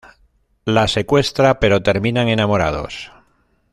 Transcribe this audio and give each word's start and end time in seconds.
La 0.65 0.87
secuestra 0.87 1.59
pero 1.59 1.83
terminan 1.83 2.27
enamorados. 2.27 3.11